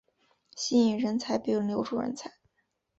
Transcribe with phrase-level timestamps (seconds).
[0.57, 2.31] 吸引人才并留住人才